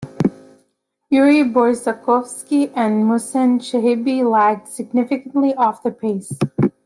[1.13, 6.33] Yuriy Borzakovskiy and Mouhssin Chehibi lagged significantly off the pace.